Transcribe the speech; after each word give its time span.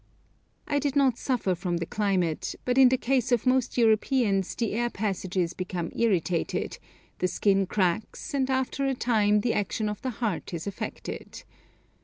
I 0.67 0.79
did 0.79 0.95
not 0.95 1.19
suffer 1.19 1.53
from 1.53 1.77
the 1.77 1.85
climate, 1.85 2.55
but 2.65 2.79
in 2.79 2.89
the 2.89 2.97
case 2.97 3.31
of 3.31 3.45
most 3.45 3.77
Europeans 3.77 4.55
the 4.55 4.71
air 4.71 4.89
passages 4.89 5.53
become 5.53 5.91
irritated, 5.95 6.79
the 7.19 7.27
skin 7.27 7.67
cracks, 7.67 8.33
and 8.33 8.49
after 8.49 8.87
a 8.87 8.95
time 8.95 9.41
the 9.41 9.53
action 9.53 9.87
of 9.87 10.01
the 10.01 10.09
heart 10.17 10.55
is 10.55 10.65
affected. 10.65 11.43